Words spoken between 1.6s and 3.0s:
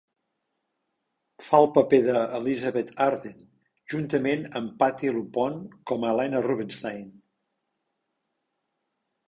el paper d'Elizabeth